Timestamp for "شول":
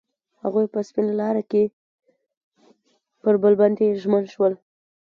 4.33-4.53